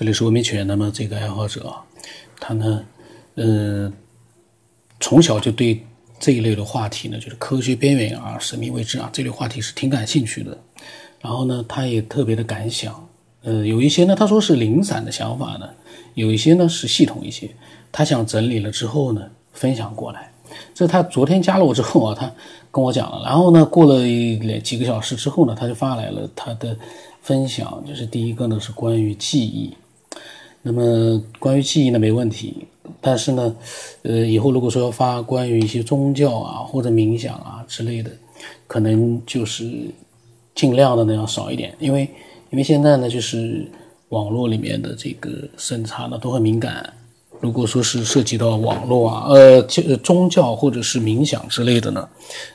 [0.00, 0.66] 这里是文明犬。
[0.66, 1.70] 那么这个爱好者，
[2.40, 2.82] 他呢，
[3.34, 3.92] 呃，
[4.98, 5.84] 从小就对
[6.18, 10.56] 这一类的话题呢，就是科学边缘啊、神秘未知啊这类话题是挺感兴趣的。
[11.20, 13.06] 然后呢，他也特别的敢想，
[13.42, 15.68] 呃，有一些呢，他说是零散的想法呢，
[16.14, 17.50] 有一些呢是系统一些。
[17.92, 19.20] 他想整理了之后呢，
[19.52, 20.32] 分享过来。
[20.74, 22.32] 这他昨天加了我之后啊，他
[22.70, 23.22] 跟我讲了。
[23.26, 26.74] 然后呢，过了两几个小时之后呢，他就发来了他的
[27.20, 29.76] 分享，就是第一个呢是关于记忆。
[30.62, 32.66] 那么关于记忆呢没问题，
[33.00, 33.56] 但是呢，
[34.02, 38.10] 呃，以后如果说要发关于一些宗教啊或者冥想啊之类的，
[38.66, 39.64] 可能就是
[40.54, 42.02] 尽量的呢要少一点，因为
[42.50, 43.66] 因为现在呢就是
[44.10, 46.92] 网络里面的这个审查呢都很敏感，
[47.40, 52.06] 如果说是涉及到网络啊呃就宗教或者是冥想之类的呢，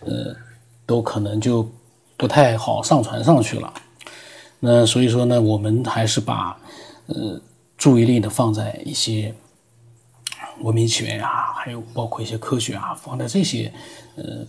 [0.02, 0.36] 呃，
[0.86, 1.68] 都可能就
[2.18, 3.74] 不太好上传上去了。
[4.60, 6.56] 那所以说呢，我们还是把
[7.08, 7.42] 呃。
[7.78, 9.34] 注意力呢放在一些
[10.62, 13.72] 文明起源啊，还有包括一些科学啊，放在这些
[14.16, 14.46] 呃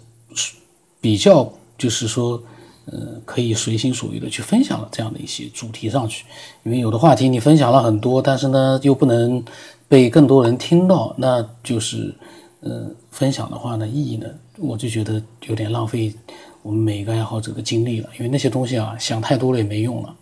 [1.00, 2.40] 比较就是说
[2.84, 6.24] 呃可以随心所欲的去分享的这样的一些主题上去。
[6.62, 9.44] 因为有的话题你分享了很多，但是呢又不能
[9.88, 12.14] 被更多人听到，那就是
[12.60, 16.14] 呃分享的话呢意义呢，我就觉得有点浪费
[16.62, 18.08] 我们每一个爱好者的精力了。
[18.14, 20.14] 因为那些东西啊想太多了也没用了。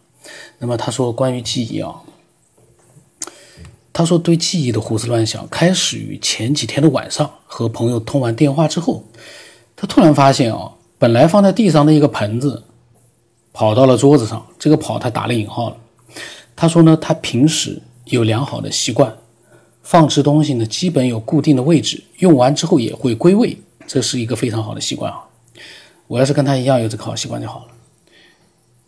[0.58, 1.94] 那么他说关于记忆啊。
[3.96, 9.04] 他说：“对记忆的胡思乱想，开始于前几天的晚上，和朋友通完电话之后，
[9.76, 12.64] 他突然发现啊，本来放在地上的一个盆子，
[13.52, 14.44] 跑到了桌子上。
[14.58, 15.76] 这个跑他打了引号了。
[16.56, 19.16] 他说呢，他平时有良好的习惯，
[19.84, 25.20] 放置东西呢基本有固定的位置，用完之后也会归位，这是一个非常好的习惯啊。
[26.08, 27.66] 我要是跟他一样有这个好习惯就好了。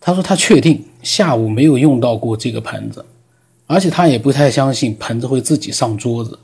[0.01, 3.07] 他说他确定下午没有用到过这个盆子。”
[3.67, 6.39] 而且他也不太相信盆子会自己上桌子，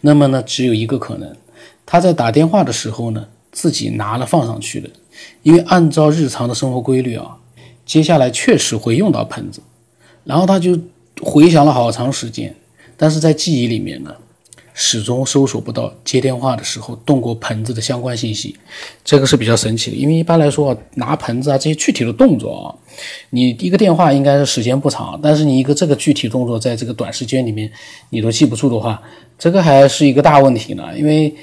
[0.00, 1.36] 那么呢，只有一个可能，
[1.84, 4.88] 他在打电话的时候呢，自己拿了放上去的，
[5.42, 7.36] 因为按照日常的生活规律啊，
[7.84, 9.60] 接下来确实会用到盆子，
[10.24, 10.78] 然后他就
[11.20, 12.54] 回想了好长时间，
[12.96, 14.14] 但是在记忆里面呢。
[14.74, 18.56] 始终搜索不到接电话的时候动过盆子的相关信息，
[19.04, 19.96] 这个是比较神奇的。
[19.96, 22.64] 因为一般来说，拿盆子啊这些具体的动作啊，
[23.30, 27.70] 你一个电话应该是时间不长，但是你一个这个具体动作在这个短时间里面
[28.10, 29.02] 你都记不住的话，
[29.38, 30.84] 这个还是一个大问题呢。
[30.96, 31.34] 因为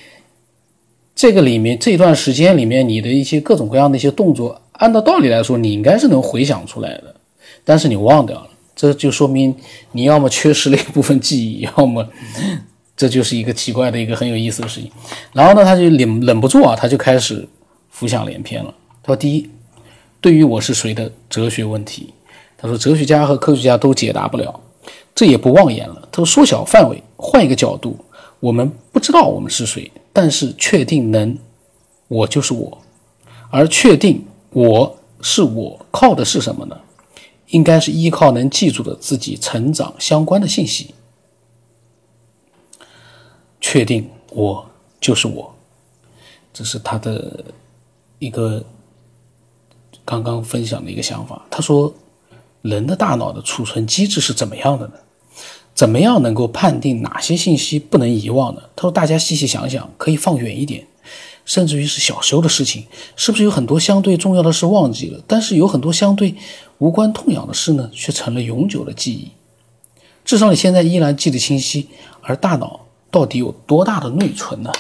[1.16, 7.16] 这个里面这段时间里面你的一些各种各样的一些动作，按照道理来说你应该是能回想出来的，
[7.64, 9.56] 但是你忘掉了，这就说明
[9.92, 12.08] 你要么缺失了一部分记忆，要么。
[13.00, 14.92] 这就是一个奇怪的一个很有意思的事情，
[15.32, 17.48] 然后呢，他就忍忍不住啊，他就开始
[17.90, 18.74] 浮想联翩了。
[19.02, 19.50] 他说：“第一，
[20.20, 22.14] 对于我是谁的哲学问题，
[22.58, 24.60] 他说哲学家和科学家都解答不了，
[25.16, 26.10] 这也不妄言了。
[26.12, 27.98] 他说缩小范围，换一个角度，
[28.42, 31.38] 我们不知道我们是谁，但是确定能，
[32.10, 32.80] 我就是我，
[33.50, 36.78] 而确定我是我靠的是什么呢？
[37.52, 40.94] 应该是依靠能记住的自己成长相关的信息。”
[43.72, 44.68] 确定我
[45.00, 45.56] 就是我，
[46.52, 47.46] 这是他的
[48.18, 48.66] 一个
[50.04, 51.46] 刚刚分享的一个想法。
[51.52, 51.94] 他说
[52.64, 54.94] ：“人的大脑的储存机制是怎么样的呢？
[55.76, 60.88] 怎么样能够判定哪些信息不能遗忘呢？”他说：“大家细细想想，可以放远一点，
[61.46, 65.24] 甚至于是小时候的事情，是不是有很多相对重要的事忘记了？
[65.28, 66.34] 但是有很多相对
[66.80, 69.30] 无关痛痒的事呢，却成了永久的记忆。
[70.26, 71.88] 至少你现在依然记得清晰，
[72.24, 72.80] 而大脑。”
[73.12, 74.72] 到底有多大的内存呢？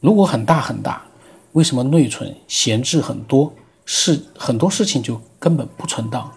[0.00, 1.04] 如果很大很大，
[1.52, 3.52] 为什么内存闲置很多？
[3.84, 6.32] 是很多事情就根本不存档。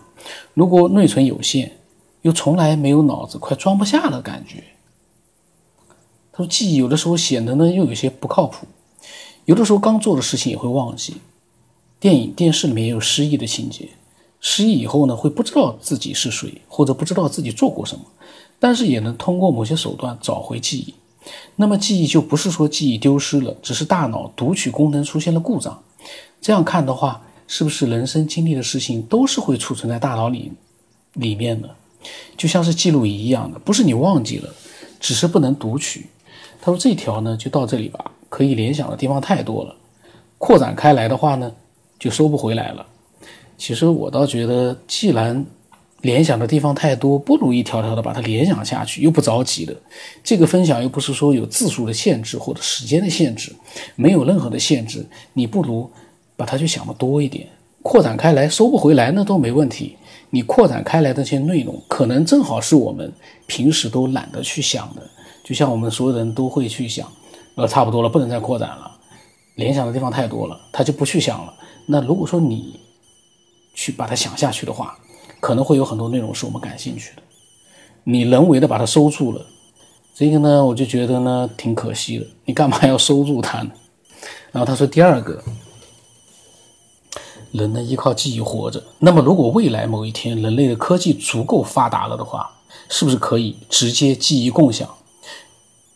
[0.55, 1.77] 如果内存有限，
[2.23, 4.63] 又从来没有脑子快装不下的感觉。
[6.31, 8.65] 他说，记忆有的时候显得呢又有些不靠谱，
[9.45, 11.17] 有的时候刚做的事情也会忘记。
[11.99, 13.89] 电影、电视里面也有失忆的情节，
[14.41, 18.03] 失忆以后呢会不知道自己是谁，或者不知道自己做过什么。
[18.59, 20.93] 但是也能通过某些手段找回记忆，
[21.55, 25.81] 那么记忆就不是说记忆丢失了，只是大脑读取功能出现了故障。
[26.41, 30.51] 这样看的话，是不是人生经历的事情都是会储存在大脑里
[31.13, 31.69] 里面的，
[32.37, 34.49] 就像是记录仪一样的，不是你忘记了，
[34.99, 36.07] 只是不能读取。
[36.61, 39.75] 他说这条呢就到这里吧，可以联想的地方太多了，
[40.37, 41.51] 扩展开来的话呢
[41.99, 42.85] 就收不回来了。
[43.57, 45.45] 其实我倒觉得，既然
[46.05, 49.75] 联想的地方太多，不如一条条的把它联想下去，又不着急的。
[50.23, 53.51] 这个分享又不是说有字数的限制或者时间的限制，
[53.95, 55.03] 没有任何的限制。
[55.33, 55.89] 你不如
[56.37, 57.47] 把它就想的多一点，
[57.81, 59.97] 扩展开来，收不回来那都没问题。
[60.29, 63.11] 你扩展开来的这些内容，可能正好是我们
[63.47, 65.01] 平时都懒得去想的。
[65.43, 67.11] 就像我们所有人都会去想，
[67.55, 68.91] 呃，差不多了，不能再扩展了，
[69.55, 71.53] 联想的地方太多了，他就不去想了。
[71.87, 72.79] 那如果说你
[73.73, 74.97] 去把它想下去的话，
[75.39, 77.21] 可能会有很多内容是我们感兴趣的，
[78.03, 79.45] 你人为的把它收住了，
[80.13, 82.25] 这个呢，我就觉得呢挺可惜的。
[82.45, 83.71] 你干嘛要收住它呢？
[84.51, 85.43] 然后他说第二个。
[87.51, 92.51] 人呢依靠记忆活着，那么如果未来某一天人类的科技足够发达了的话，
[92.89, 94.89] 是不是可以直接记忆共享？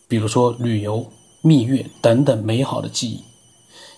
[0.08, 1.06] 比如说旅游、
[1.42, 3.22] 蜜月等等美好的记忆，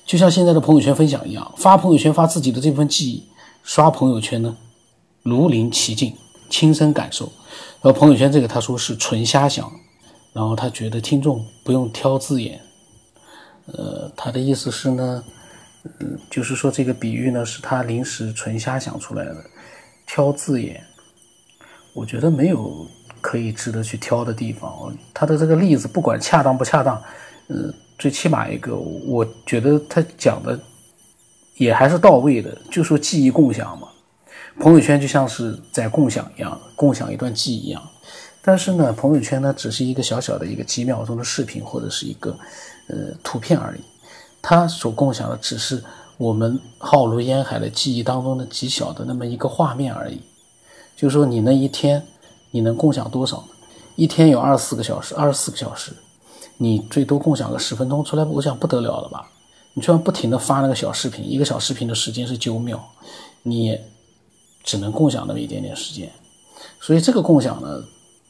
[0.05, 3.23] 就像现在的朋友圈分享一样，发朋友圈发自己的这份记忆，
[3.63, 4.57] 刷朋友圈呢
[5.23, 6.17] 如临其境，
[6.51, 7.33] 亲身感受。
[7.81, 9.71] 然后朋友圈这个他说是纯瞎想，
[10.33, 12.61] 然后他觉得听众不用挑字眼，
[13.67, 15.25] 呃，他的意思是呢。
[15.99, 19.45] 嗯，就是说这个比喻呢，是他临时纯瞎想出来的，
[20.07, 20.81] 挑字眼，
[21.93, 22.87] 我觉得没有
[23.21, 24.97] 可以值得去挑的地方。
[25.13, 27.03] 他的这个例子不管恰当不恰当，
[27.49, 30.57] 嗯，最起码一个，我觉得他讲的
[31.57, 32.57] 也还是到位的。
[32.71, 33.89] 就说记忆共享嘛，
[34.61, 37.83] 朋友圈就像是在共享一样，共享一段记忆一样。
[38.43, 42.37] 但是呢，朋友圈呢，只是一个小小的一个几秒钟的视频或者是一个
[42.89, 43.81] 呃图片而已。
[44.41, 45.83] 它所共享的只是
[46.19, 50.21] 我们浩如烟海的记忆当中的极小的那么一个画面而已。
[50.97, 52.05] 就是说，你那一天
[52.51, 53.49] 你能共享多少呢？
[53.97, 55.93] 一天有二十四个小时，二十四个小时，
[56.57, 59.31] 你最多共享个十分钟出来，我想不得了了吧？
[59.75, 62.79] 你就然不停的发那个小视频，一个小视频的时间是九秒，
[63.43, 63.79] 你
[64.63, 66.11] 只能共享那么一点点时间。
[66.81, 67.83] 所以这个共享呢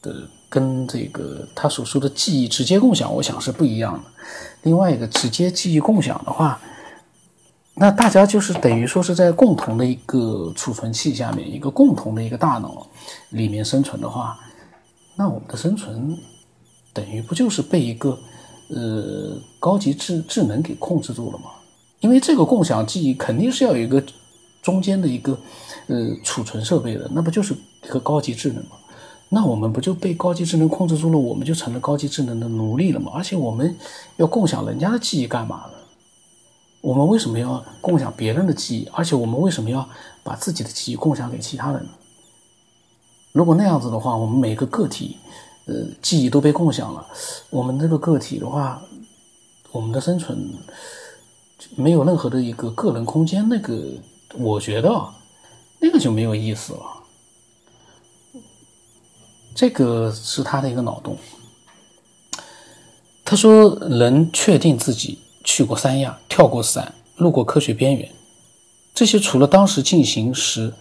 [0.02, 0.28] 的。
[0.52, 4.00] 跟这个他所说的记忆直接共享，我想是不一样的。
[4.64, 6.60] 另外一个直接记忆共享的话，
[7.72, 12.86] 那大家就是等于说是在共同的一个储存器下面，一个共同的一个大脑
[13.30, 14.38] 里面生存的话，
[15.16, 16.14] 那我们的生存
[16.92, 18.10] 等于不就是被一个
[18.68, 21.44] 呃高级智智能给控制住了吗？
[22.00, 24.04] 因为这个共享记忆肯定是要有一个
[24.62, 25.36] 中间的一个
[25.88, 27.54] 呃储存设备的，那不就是
[27.84, 28.76] 一个高级智能吗？
[29.28, 31.18] 那我们不就被高级智能控制住了？
[31.18, 33.12] 我们就成了高级智能的奴隶了吗？
[33.14, 33.76] 而且我们
[34.16, 35.74] 要共享人家的记忆干嘛呢？
[36.82, 38.88] 我们为什么要共享别人的记忆？
[38.92, 39.88] 而且我们为什么要
[40.22, 41.90] 把自己的记忆共享给其他人呢？
[43.32, 45.16] 如果那样子的话，我们每个个体，
[45.64, 47.06] 呃，记忆都被共享了，
[47.48, 48.82] 我们这个个体的话，
[49.70, 50.52] 我们的生存
[51.74, 53.94] 没有任何的一个个人空间，那个
[54.34, 55.12] 我觉得
[55.80, 56.80] 那个就没有意思了。
[59.54, 61.16] 这个是他的一个脑洞。
[63.24, 68.10] 他说：“能确定自己去过三亚、跳过伞、路过科学边缘，
[68.94, 70.74] 这些除了当时进行时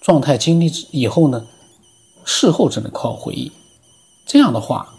[0.00, 1.46] 状态经历以后呢，
[2.24, 3.52] 事后只能靠回忆。
[4.24, 4.94] 这样的话，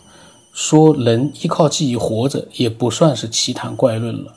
[0.52, 4.36] 说能依靠记忆活着，也不算是奇谈怪论了。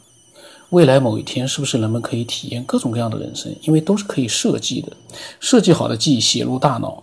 [0.73, 3.55] 未来某一天，是不是人们可以体验各种各样的人生？
[3.61, 4.91] 因为都是可以设计的，
[5.39, 7.03] 设计好的记忆写入大脑。”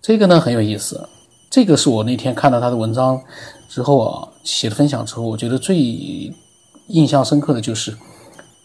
[0.00, 1.08] 这个呢很有意思，
[1.50, 3.20] 这个是我那天看到他的文章
[3.68, 5.76] 之后啊，写的分享之后，我觉得最
[6.88, 7.96] 印象深刻的就是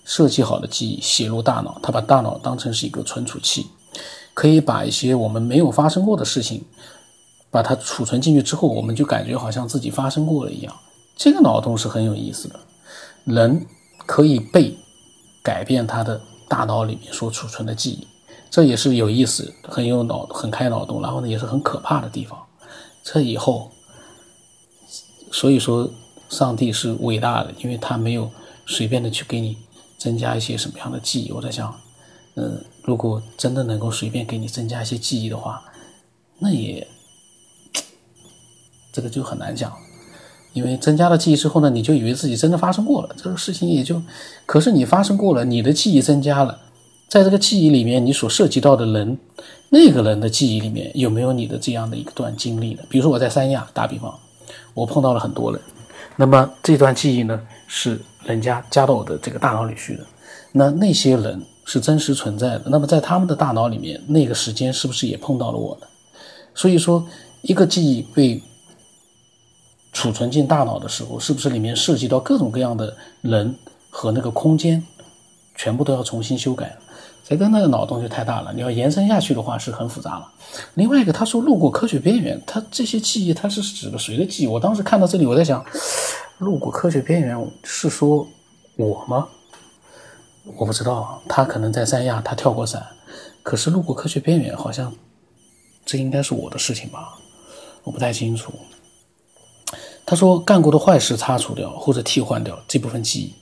[0.06, 3.66] 设计好的记忆写入大脑，他把大脑当成是一个存储器，
[4.36, 6.64] 可以把一些我们没有发生过的事情，
[7.50, 10.76] 把它储存进去之后，我们就感觉好像自己发生过了一样。
[11.16, 12.60] 这个脑洞是很有意思的，
[13.26, 13.66] 人
[14.10, 14.76] 可以被
[15.44, 18.08] 改变他的大脑里面所储存的记忆。
[18.50, 22.44] 这也是有意思、很有脑、很开脑洞，然后呢，也是很可怕的地方。
[23.04, 23.70] 这以后，
[25.32, 25.88] 所以说，
[26.28, 28.32] 上帝是伟大的，因为他没有
[28.66, 29.56] 随便的去给你
[30.00, 31.32] 增加一些什么样的记忆。
[31.32, 31.80] 我在想，
[32.34, 35.64] 嗯，如果真的能够随便给你增加一些记忆的话，
[36.40, 36.88] 那也
[38.92, 39.72] 这个就很难讲，
[40.54, 44.02] 因为增加了记忆之后呢，你就以为自己真的发生过了，这个事情也就，
[44.46, 46.60] 可是你发生过了，你的记忆增加了。
[47.08, 49.18] 在这个记忆里面，你所涉及到的人，
[49.70, 52.84] 那个人的记忆里面有没有你的这样的一段经历呢？
[52.88, 54.14] 比如说我在三亚打比方，
[54.74, 55.60] 我碰到了很多人，
[56.16, 60.06] 那么这段记忆呢是人家加到我的这个大脑里去的，
[60.52, 65.88] 那那些人是真实存在的，那么在他们的大脑里面，那个时间是不是也碰到了我呢？
[66.54, 67.04] 所以说，
[67.42, 68.40] 一个记忆被
[69.92, 73.56] 储存进大脑的时候，是不是里面涉及到各种各样的人
[73.90, 74.86] 和那个空间，
[75.56, 76.78] 全部都要重新修改？
[77.28, 80.28] 谁的那个脑洞就太大了，你要延伸下去的话是很复杂了。
[80.74, 84.48] 另外一个，他说路过科学边缘，他这些记忆他是指的谁的记忆？
[84.48, 85.64] 我当时看到这里，我在想，
[86.40, 88.28] 路过科学边缘是说
[88.78, 89.28] 我吗？
[90.58, 92.84] 我不知道，他可能在三亚，他跳过伞，
[93.44, 94.92] 可是路过科学边缘，好像
[95.86, 97.14] 这应该是我的事情吧？
[97.84, 98.52] 我不太清楚。
[100.10, 103.34] 他说，干过的坏事擦除掉或者替换掉这部分记忆，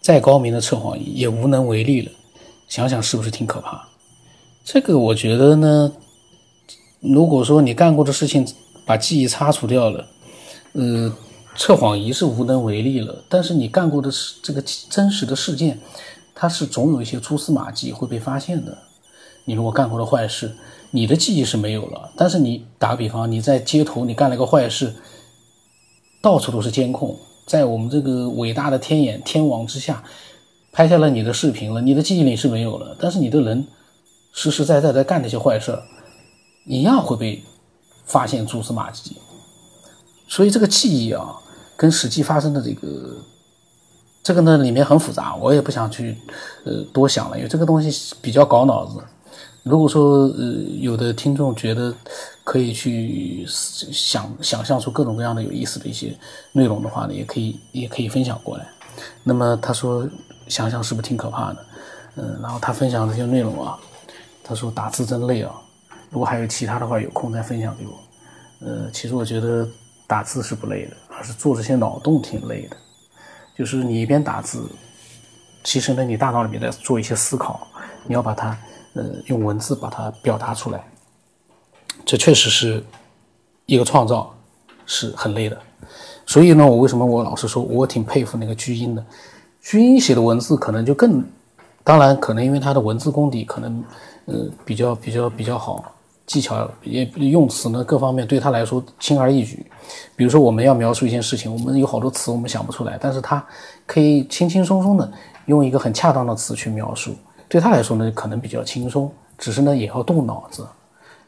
[0.00, 2.10] 再高明的测谎仪也无能为力了。
[2.66, 3.86] 想想是不是挺可怕？
[4.64, 5.92] 这个我觉得呢，
[7.00, 8.48] 如果说你干过的事情
[8.86, 10.06] 把记忆擦除掉了，
[10.72, 11.14] 呃，
[11.58, 13.22] 测谎仪是无能为力了。
[13.28, 15.78] 但是你干过的事，这个真实的事件，
[16.34, 18.78] 它是总有一些蛛丝马迹会被发现的。
[19.44, 20.56] 你如果干过的坏事，
[20.90, 24.94] 你的记忆是没有了，但是你打个比方，你在街头你干了个坏事。
[26.24, 27.14] 到处都是监控，
[27.44, 30.02] 在我们这个伟大的天眼天网之下，
[30.72, 31.82] 拍下了你的视频了。
[31.82, 33.66] 你的记忆里是没有了，但是你的人
[34.32, 35.78] 实实在在在干那些坏事
[36.64, 37.44] 一样会被
[38.06, 39.18] 发现蛛丝马迹。
[40.26, 41.36] 所以这个记忆啊，
[41.76, 43.16] 跟实际发生的这个
[44.22, 46.16] 这个呢里面很复杂，我也不想去
[46.64, 48.98] 呃多想了，因为这个东西比较搞脑子。
[49.64, 50.44] 如果说呃
[50.78, 51.92] 有的听众觉得
[52.44, 56.14] 可以去想想象出各种各样的有意思的一些
[56.52, 58.66] 内容的话呢，也可以也可以分享过来。
[59.22, 60.06] 那么他说
[60.48, 61.66] 想想是不是挺可怕的？
[62.16, 63.78] 嗯，然后他分享这些内容啊，
[64.42, 65.54] 他说打字真累啊。
[66.10, 67.98] 如果还有其他的话，有空再分享给我。
[68.60, 69.66] 呃，其实我觉得
[70.06, 72.76] 打字是不累的，而是做这些脑洞挺累的。
[73.56, 74.68] 就是你一边打字，
[75.62, 77.66] 其实呢你大脑里面在做一些思考，
[78.06, 78.54] 你要把它。
[78.94, 80.84] 呃，用文字把它表达出来，
[82.04, 82.82] 这确实是
[83.66, 84.34] 一个创造，
[84.86, 85.58] 是很累的。
[86.26, 89.04] 所以呢，我为什么我老是说我挺佩服那个居英的？
[89.60, 91.24] 居英写的文字可能就更，
[91.82, 93.84] 当然可能因为他的文字功底可能
[94.26, 94.34] 呃
[94.64, 95.92] 比较比较比较好，
[96.26, 99.66] 技巧也用词呢各方面对他来说轻而易举。
[100.14, 103.44] 比如说我们要描述一件事情，我们有好多词我们想不出来，但是他
[103.86, 105.12] 可以轻轻松松的
[105.46, 107.14] 用一个很恰当的词去描述。
[107.54, 109.08] 对他来说呢，可能比较轻松，
[109.38, 110.66] 只是呢也要动脑子，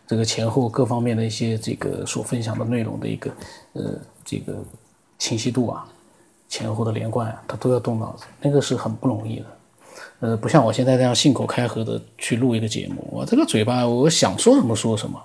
[0.09, 3.31] 这个前后各方面的一些这个所分享的内容的一个
[3.75, 3.93] 呃
[4.25, 4.59] 这个
[5.21, 5.87] 清晰度啊，
[6.49, 9.47] 前后的连贯啊，他都要动脑子，那个是很不容易的。
[10.19, 15.23] 呃，不像我现在这样信口开河的去录一个节目，我这个嘴巴我想说什么说什么，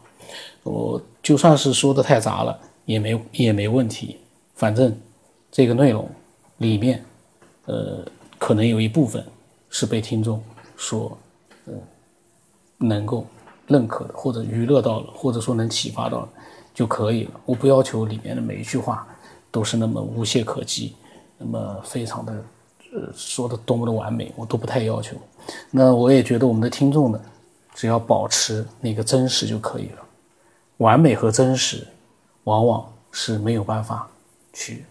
[0.61, 2.55] 我就算是说的太杂了
[2.85, 4.17] 也没也没问题，
[4.53, 4.95] 反正
[5.51, 6.07] 这个内容
[6.59, 7.03] 里面
[7.65, 8.05] 呃
[8.37, 9.25] 可能有一部分
[9.71, 10.39] 是被听众。
[10.81, 11.15] 说，
[11.67, 11.79] 嗯，
[12.79, 13.23] 能够
[13.67, 16.29] 认可的，或者娱乐到了，或者说能启发到了
[16.73, 17.39] 就可以了。
[17.45, 19.07] 我不要求里面的每一句话
[19.51, 20.95] 都是那么无懈可击，
[21.37, 22.33] 那么非常的，
[22.93, 25.15] 呃，说的多么的完美，我都不太要求。
[25.69, 27.21] 那我也觉得我们的听众呢，
[27.75, 30.03] 只要保持那个真实就可以了。
[30.77, 31.87] 完美和真实
[32.45, 34.09] 往往是没有办法
[34.51, 34.83] 去，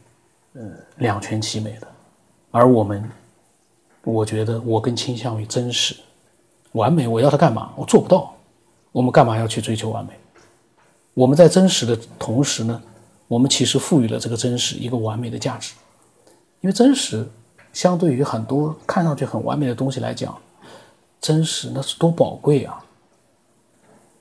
[0.52, 0.62] 呃，
[0.98, 1.88] 两全其美的，
[2.52, 3.10] 而我们。
[4.04, 5.94] 我觉得我更倾向于真实、
[6.72, 7.06] 完美。
[7.06, 7.72] 我要它干嘛？
[7.76, 8.34] 我做不到。
[8.92, 10.12] 我们干嘛要去追求完美？
[11.14, 12.82] 我们在真实的同时呢，
[13.28, 15.74] 我们其实赋予了这个真实一个完美的价值。
[16.60, 17.26] 因为真实
[17.72, 20.36] 相对于很多看上去很完美的东西来讲，
[21.20, 22.84] 真实那是多宝贵啊！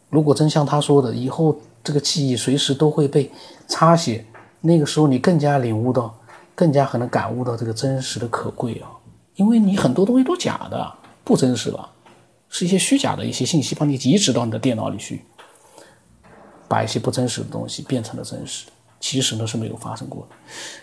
[0.10, 3.32] 如果真像他说的，以后这个记忆随时都会被
[3.68, 4.26] 擦写，
[4.62, 6.16] 那个时候你更加领悟到，
[6.54, 8.92] 更加可能感悟到这个真实的可贵啊！
[9.39, 10.93] 因为你很多东西都假的，
[11.24, 11.89] 不真实了，
[12.50, 15.24] 是一些虚假的一些信息，帮你移植到你的电脑里去，
[16.67, 18.67] 把一些不真实的东西变成了真实。
[19.00, 20.36] 其实呢是没有发生过的。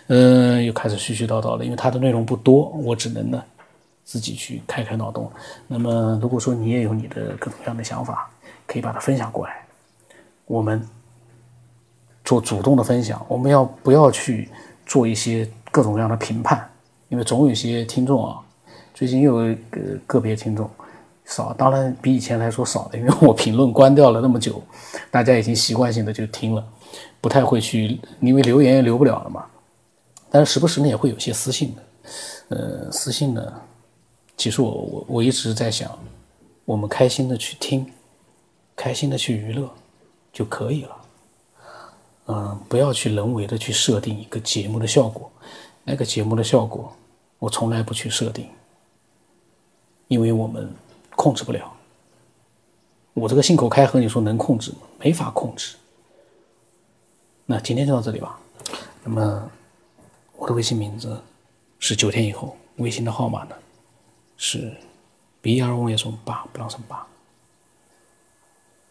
[0.07, 3.39] 嗯，又开始絮絮叨叨了，因为它的内容不多，我只能呢
[4.03, 5.31] 自己去开开脑洞。
[5.67, 8.27] 那么如果说你也有你的各种各样的想法，
[8.65, 9.67] 可以把它分享过来，
[10.47, 10.83] 我们
[12.25, 13.23] 做主动的分享。
[13.29, 14.49] 我们要不要去
[14.83, 16.67] 做一些各种各样的评判？
[17.09, 18.41] 因为总有一些听众啊。
[18.97, 20.67] 最近又有个个别听众
[21.23, 24.59] 少，当然比以前来说少了，因为我评论关掉了那么久，
[25.11, 26.67] 大家已经习惯性的就听了，
[27.21, 29.45] 不太会去，因为留言也留不了了嘛。
[30.31, 31.83] 但是时不时呢也会有些私信的，
[32.49, 33.61] 呃，私信呢，
[34.35, 35.91] 其实我我我一直在想，
[36.65, 37.85] 我们开心的去听，
[38.75, 39.69] 开心的去娱乐
[40.33, 40.97] 就可以了，
[42.29, 45.31] 嗯，不要去人为的去设定一个节目的效果，
[45.83, 46.91] 那个节目的效果
[47.37, 48.47] 我从来不去设定。
[50.07, 50.69] 因为我们
[51.15, 51.73] 控制不了，
[53.13, 54.79] 我这个信口开河，你说能控制吗？
[54.99, 55.75] 没法控制。
[57.45, 58.39] 那今天就到这里吧。
[59.03, 59.51] 那么
[60.35, 61.21] 我的微信名字
[61.79, 63.55] 是九天以后，微信的号码呢
[64.37, 64.73] 是
[65.41, 67.07] B R O S 八不让什么八。